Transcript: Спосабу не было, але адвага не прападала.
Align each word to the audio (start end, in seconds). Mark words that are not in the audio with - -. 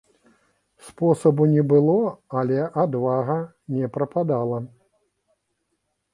Спосабу 0.85 1.45
не 1.51 1.63
было, 1.73 1.97
але 2.41 2.59
адвага 2.85 3.37
не 3.75 3.85
прападала. 3.99 4.59